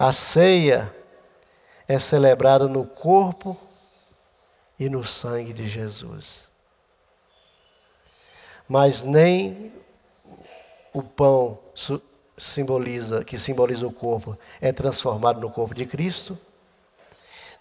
[0.00, 0.90] A ceia
[1.86, 3.54] é celebrada no corpo
[4.78, 6.48] e no sangue de Jesus.
[8.66, 9.70] Mas nem
[10.94, 11.58] o pão
[12.38, 16.38] simboliza, que simboliza o corpo, é transformado no corpo de Cristo,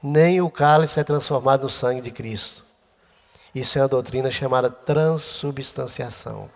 [0.02, 2.64] nem o cálice é transformado no sangue de Cristo.
[3.54, 6.50] Isso é uma doutrina chamada transubstanciação.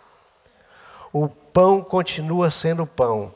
[1.12, 3.36] O pão continua sendo pão,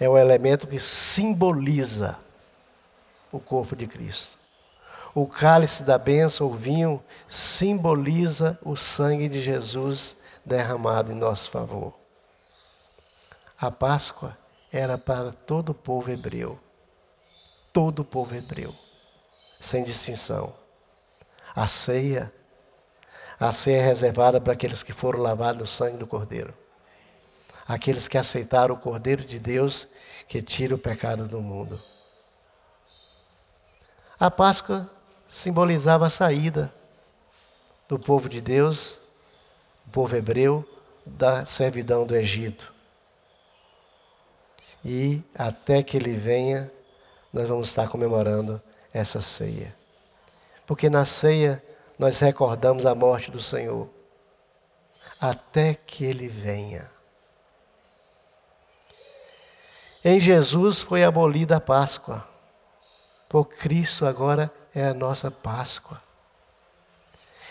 [0.00, 2.18] é um elemento que simboliza
[3.32, 4.38] o corpo de Cristo.
[5.14, 11.94] O cálice da bênção, o vinho, simboliza o sangue de Jesus derramado em nosso favor.
[13.60, 14.38] A Páscoa
[14.72, 16.58] era para todo o povo hebreu.
[17.72, 18.74] Todo o povo hebreu,
[19.58, 20.54] sem distinção.
[21.54, 22.32] A ceia,
[23.38, 26.54] a ceia é reservada para aqueles que foram lavados no sangue do Cordeiro
[27.68, 29.86] aqueles que aceitaram o Cordeiro de Deus
[30.26, 31.80] que tira o pecado do mundo.
[34.18, 34.90] A Páscoa
[35.30, 36.72] simbolizava a saída
[37.86, 38.98] do povo de Deus,
[39.86, 40.68] o povo hebreu,
[41.04, 42.72] da servidão do Egito.
[44.84, 46.70] E até que ele venha,
[47.32, 48.60] nós vamos estar comemorando
[48.92, 49.74] essa ceia.
[50.66, 51.62] Porque na ceia
[51.98, 53.88] nós recordamos a morte do Senhor.
[55.20, 56.97] Até que ele venha.
[60.10, 62.26] Em Jesus foi abolida a Páscoa.
[63.28, 66.00] Por Cristo agora é a nossa Páscoa.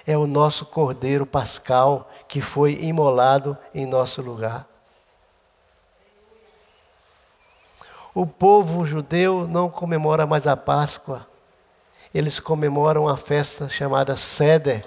[0.08, 4.66] É o nosso Cordeiro Pascal que foi imolado em nosso lugar.
[8.12, 11.28] O povo judeu não comemora mais a Páscoa.
[12.12, 14.84] Eles comemoram a festa chamada Seder,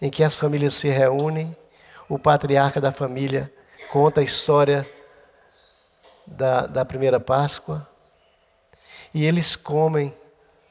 [0.00, 1.56] em que as famílias se reúnem,
[2.08, 3.52] o patriarca da família
[3.90, 4.88] conta a história
[6.30, 7.86] da, da primeira Páscoa.
[9.12, 10.14] E eles comem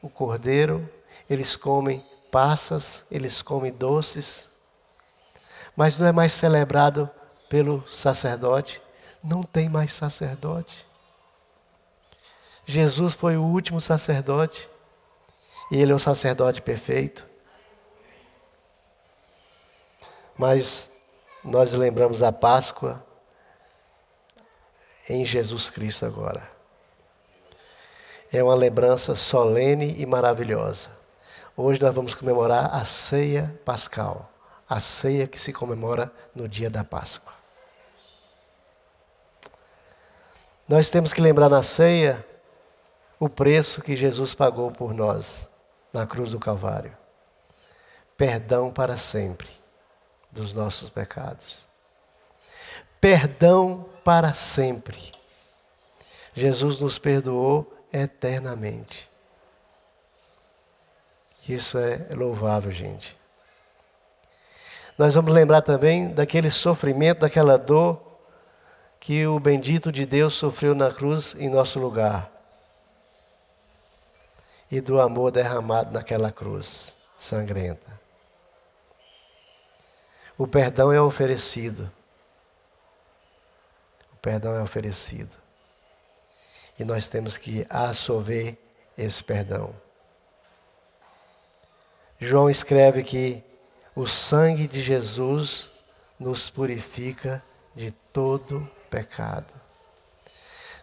[0.02, 0.88] o cordeiro,
[1.28, 4.48] eles comem passas, eles comem doces.
[5.76, 7.08] Mas não é mais celebrado
[7.48, 8.80] pelo sacerdote.
[9.22, 10.86] Não tem mais sacerdote.
[12.64, 14.68] Jesus foi o último sacerdote.
[15.70, 17.26] E ele é o sacerdote perfeito.
[20.36, 20.90] Mas
[21.44, 23.04] nós lembramos a Páscoa
[25.10, 26.48] em Jesus Cristo agora.
[28.32, 30.90] é uma lembrança solene e maravilhosa.
[31.56, 34.30] Hoje nós vamos comemorar a ceia pascal,
[34.68, 37.32] a ceia que se comemora no dia da Páscoa.
[40.68, 42.24] Nós temos que lembrar na ceia
[43.18, 45.50] o preço que Jesus pagou por nós
[45.92, 46.96] na cruz do Calvário.
[48.16, 49.48] Perdão para sempre
[50.30, 51.69] dos nossos pecados.
[53.00, 55.12] Perdão para sempre.
[56.34, 59.08] Jesus nos perdoou eternamente.
[61.48, 63.18] Isso é louvável, gente.
[64.96, 68.00] Nós vamos lembrar também daquele sofrimento, daquela dor
[69.00, 72.30] que o bendito de Deus sofreu na cruz em nosso lugar.
[74.70, 77.98] E do amor derramado naquela cruz sangrenta.
[80.36, 81.90] O perdão é oferecido.
[84.20, 85.36] Perdão é oferecido.
[86.78, 88.56] E nós temos que absorver
[88.96, 89.74] esse perdão.
[92.18, 93.42] João escreve que
[93.94, 95.70] o sangue de Jesus
[96.18, 97.42] nos purifica
[97.74, 99.46] de todo pecado.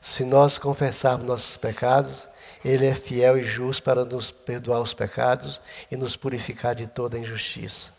[0.01, 2.27] Se nós confessarmos nossos pecados,
[2.65, 5.61] Ele é fiel e justo para nos perdoar os pecados
[5.91, 7.91] e nos purificar de toda injustiça.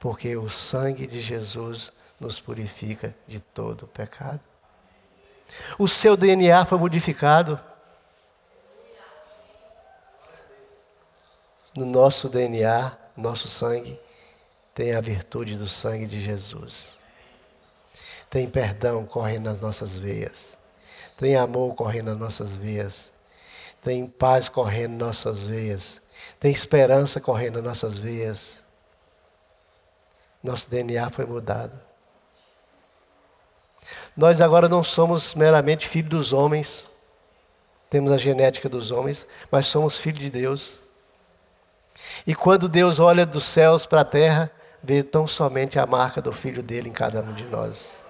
[0.00, 4.51] Porque o sangue de Jesus nos purifica de todo pecado.
[5.78, 7.58] O seu DNA foi modificado.
[11.74, 13.98] No nosso DNA, nosso sangue,
[14.74, 16.98] tem a virtude do sangue de Jesus.
[18.28, 20.56] Tem perdão correndo nas nossas veias.
[21.16, 23.12] Tem amor correndo nas nossas veias.
[23.82, 26.00] Tem paz correndo nas nossas veias.
[26.38, 28.62] Tem esperança correndo nas nossas veias.
[30.42, 31.78] Nosso DNA foi mudado.
[34.16, 36.86] Nós agora não somos meramente filhos dos homens,
[37.88, 40.80] temos a genética dos homens, mas somos filhos de Deus.
[42.26, 44.50] E quando Deus olha dos céus para a terra,
[44.82, 48.02] vê tão somente a marca do Filho dele em cada um de nós.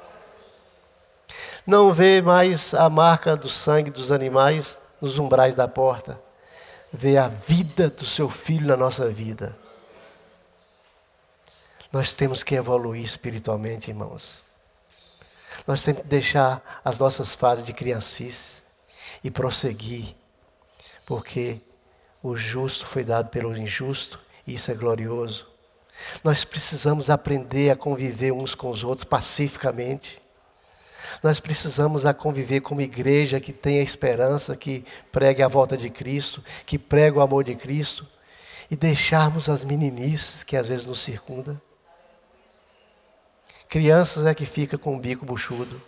[1.67, 6.21] Não vê mais a marca do sangue dos animais nos umbrais da porta.
[6.93, 9.57] Vê a vida do seu filho na nossa vida.
[11.93, 14.42] Nós temos que evoluir espiritualmente, irmãos.
[15.67, 18.63] Nós temos que deixar as nossas fases de criancice
[19.23, 20.15] e prosseguir,
[21.07, 21.61] porque
[22.23, 25.47] o justo foi dado pelo injusto, e isso é glorioso.
[26.25, 30.21] Nós precisamos aprender a conviver uns com os outros pacificamente.
[31.23, 36.43] Nós precisamos a conviver como igreja que tenha esperança, que pregue a volta de Cristo,
[36.67, 38.07] que pregue o amor de Cristo
[38.71, 41.61] e deixarmos as meninices que às vezes nos circundam.
[43.73, 45.81] Crianças é que fica com o bico buchudo.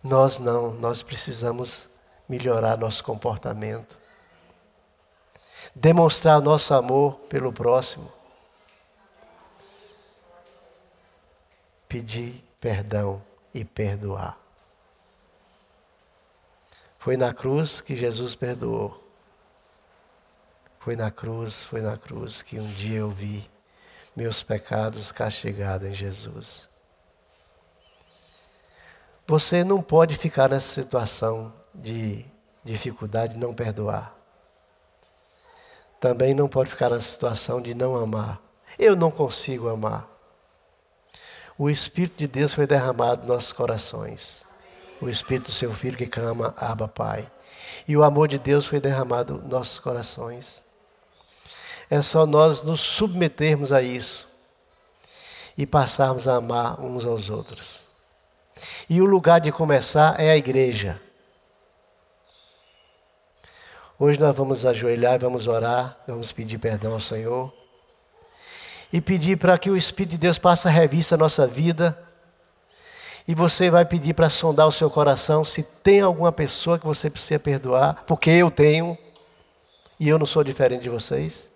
[0.00, 1.88] Nós não, nós precisamos
[2.28, 3.98] melhorar nosso comportamento.
[5.74, 8.08] Demonstrar nosso amor pelo próximo.
[11.88, 13.20] Pedir perdão
[13.52, 14.38] e perdoar.
[17.00, 19.02] Foi na cruz que Jesus perdoou.
[20.78, 23.50] Foi na cruz, foi na cruz que um dia eu vi
[24.18, 26.68] meus pecados castigados em Jesus.
[29.28, 32.26] Você não pode ficar nessa situação de
[32.64, 34.12] dificuldade de não perdoar.
[36.00, 38.40] Também não pode ficar nessa situação de não amar.
[38.76, 40.08] Eu não consigo amar.
[41.56, 44.44] O Espírito de Deus foi derramado nos nossos corações.
[45.00, 47.30] O Espírito do seu Filho que clama, Abba Pai.
[47.86, 50.66] E o amor de Deus foi derramado nos nossos corações.
[51.90, 54.28] É só nós nos submetermos a isso
[55.56, 57.80] e passarmos a amar uns aos outros.
[58.88, 61.00] E o lugar de começar é a igreja.
[63.98, 67.52] Hoje nós vamos ajoelhar vamos orar, vamos pedir perdão ao Senhor
[68.92, 71.98] e pedir para que o Espírito de Deus passe a revista a nossa vida.
[73.26, 77.10] E você vai pedir para sondar o seu coração se tem alguma pessoa que você
[77.10, 78.96] precisa perdoar, porque eu tenho,
[80.00, 81.50] e eu não sou diferente de vocês.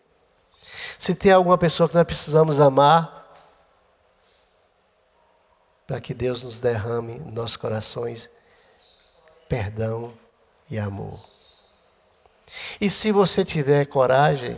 [1.02, 3.34] Se tem alguma pessoa que nós precisamos amar,
[5.84, 8.30] para que Deus nos derrame em nossos corações
[9.48, 10.14] perdão
[10.70, 11.18] e amor.
[12.80, 14.56] E se você tiver coragem,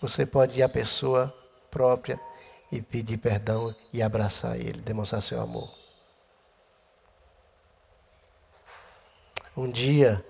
[0.00, 1.34] você pode ir à pessoa
[1.68, 2.20] própria
[2.70, 5.68] e pedir perdão e abraçar ele, demonstrar seu amor.
[9.56, 10.24] Um dia,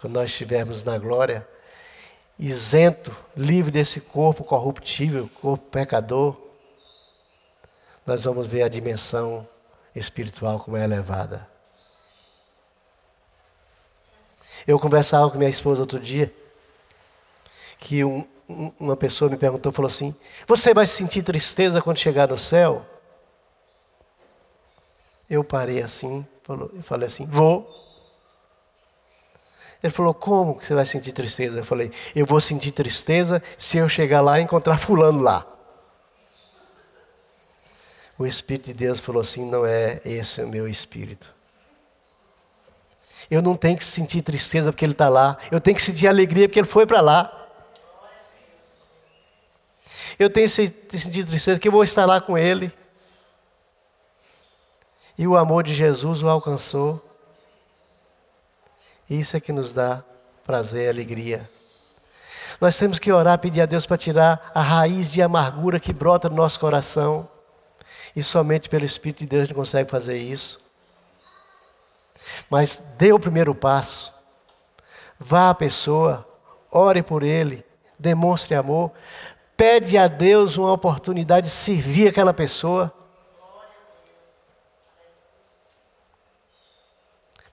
[0.00, 1.46] quando nós estivermos na glória,
[2.38, 6.36] isento, livre desse corpo corruptível, corpo pecador,
[8.06, 9.46] nós vamos ver a dimensão
[9.94, 11.48] espiritual como é elevada.
[14.66, 16.34] Eu conversava com minha esposa outro dia,
[17.78, 20.14] que um, um, uma pessoa me perguntou, falou assim:
[20.46, 22.84] Você vai sentir tristeza quando chegar no céu?
[25.28, 27.85] Eu parei assim, falou, eu falei assim: Vou.
[29.82, 31.58] Ele falou: Como que você vai sentir tristeza?
[31.58, 35.46] Eu falei: Eu vou sentir tristeza se eu chegar lá e encontrar Fulano lá.
[38.18, 41.34] O Espírito de Deus falou assim: Não é esse o meu espírito.
[43.30, 45.36] Eu não tenho que sentir tristeza porque ele está lá.
[45.50, 47.32] Eu tenho que sentir alegria porque ele foi para lá.
[50.18, 52.72] Eu tenho que sentir tristeza porque eu vou estar lá com ele.
[55.18, 57.05] E o amor de Jesus o alcançou.
[59.08, 60.02] Isso é que nos dá
[60.44, 61.48] prazer e alegria.
[62.60, 66.28] Nós temos que orar, pedir a Deus para tirar a raiz de amargura que brota
[66.28, 67.28] no nosso coração.
[68.14, 70.60] E somente pelo Espírito de Deus a gente consegue fazer isso.
[72.48, 74.12] Mas dê o primeiro passo.
[75.18, 76.26] Vá à pessoa,
[76.70, 77.64] ore por ele,
[77.98, 78.92] demonstre amor.
[79.56, 82.92] Pede a Deus uma oportunidade de servir aquela pessoa.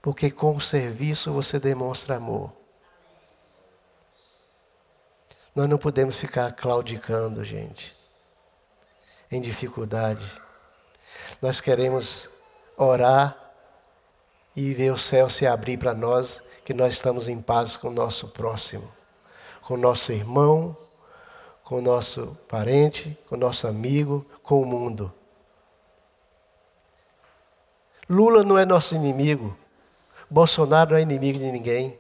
[0.04, 2.52] Porque com o serviço você demonstra amor.
[5.56, 7.96] Nós não podemos ficar claudicando, gente,
[9.32, 10.30] em dificuldade.
[11.42, 12.30] Nós queremos
[12.76, 13.54] orar
[14.54, 17.94] e ver o céu se abrir para nós, que nós estamos em paz com o
[17.94, 18.92] nosso próximo,
[19.62, 20.76] com o nosso irmão,
[21.64, 25.14] com o nosso parente, com o nosso amigo, com o mundo.
[28.10, 29.58] Lula não é nosso inimigo,
[30.30, 31.98] Bolsonaro não é inimigo de ninguém.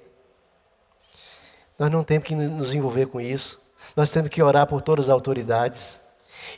[1.78, 3.61] Nós não temos que nos envolver com isso.
[3.95, 5.99] Nós temos que orar por todas as autoridades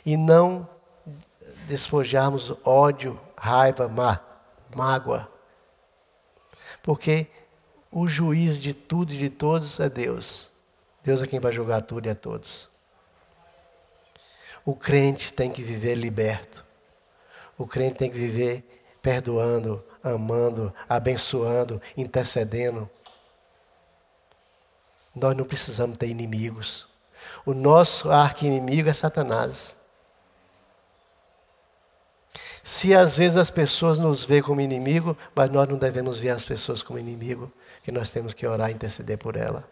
[0.04, 0.68] e não
[1.66, 4.20] despojarmos ódio, raiva, má,
[4.74, 5.28] mágoa.
[6.82, 7.26] Porque
[7.90, 10.50] o juiz de tudo e de todos é Deus.
[11.02, 12.68] Deus é quem vai julgar tudo e a todos.
[14.64, 16.64] O crente tem que viver liberto.
[17.56, 19.84] O crente tem que viver perdoando,
[20.14, 22.88] amando, abençoando, intercedendo.
[25.14, 26.86] Nós não precisamos ter inimigos.
[27.44, 29.76] O nosso arqui-inimigo é Satanás.
[32.62, 36.42] Se às vezes as pessoas nos veem como inimigo, mas nós não devemos ver as
[36.42, 37.52] pessoas como inimigo,
[37.82, 39.62] que nós temos que orar e interceder por ela.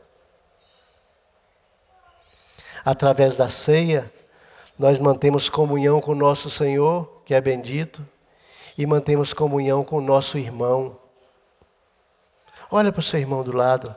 [2.84, 4.12] Através da ceia,
[4.78, 8.06] nós mantemos comunhão com o nosso Senhor, que é bendito,
[8.76, 10.98] e mantemos comunhão com o nosso irmão.
[12.70, 13.94] Olha para o seu irmão do lado,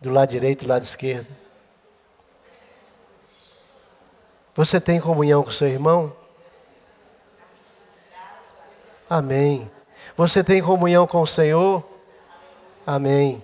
[0.00, 1.28] do lado direito do lado esquerdo.
[4.54, 6.14] Você tem comunhão com o seu irmão?
[9.08, 9.70] Amém.
[10.16, 11.84] Você tem comunhão com o Senhor?
[12.86, 13.42] Amém.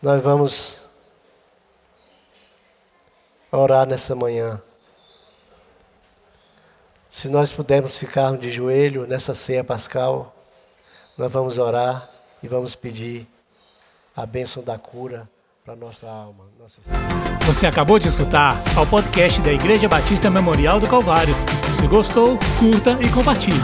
[0.00, 0.88] Nós vamos
[3.50, 4.60] orar nessa manhã.
[7.12, 10.34] Se nós pudermos ficar de joelho nessa ceia pascal,
[11.16, 12.08] nós vamos orar
[12.42, 13.28] e vamos pedir
[14.16, 15.28] a bênção da cura
[15.62, 16.46] para nossa alma.
[16.58, 16.80] Nossa...
[17.44, 21.34] Você acabou de escutar ao podcast da Igreja Batista Memorial do Calvário.
[21.78, 23.60] Se gostou, curta e compartilhe.